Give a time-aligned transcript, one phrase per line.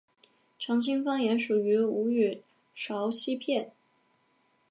[0.57, 2.41] 长兴方言属于吴语
[2.75, 3.71] 苕溪片。